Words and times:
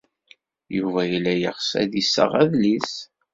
Yuba 0.77 1.01
yella 1.11 1.33
yeɣs 1.41 1.69
ad 1.81 1.87
d-iseɣ 1.91 2.31
adlis. 2.41 2.93